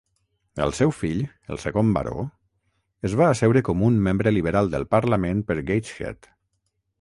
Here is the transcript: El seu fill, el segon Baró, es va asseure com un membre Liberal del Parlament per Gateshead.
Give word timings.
El 0.63 0.71
seu 0.77 0.93
fill, 0.99 1.19
el 1.55 1.59
segon 1.63 1.91
Baró, 1.97 2.23
es 3.09 3.17
va 3.21 3.27
asseure 3.35 3.63
com 3.69 3.85
un 3.91 4.01
membre 4.09 4.35
Liberal 4.35 4.73
del 4.73 4.89
Parlament 4.97 5.45
per 5.51 5.59
Gateshead. 5.71 6.33